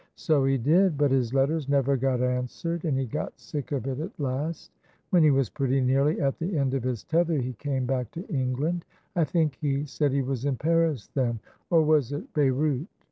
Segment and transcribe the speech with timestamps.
[0.15, 3.99] "So he did, but his letters never got answered, and he got sick of it
[3.99, 4.71] at last.
[5.11, 8.25] When he was pretty nearly at the end of his tether he came back to
[8.27, 8.83] England.
[9.15, 12.87] I think he said he was in Paris then, or was it Beyrout?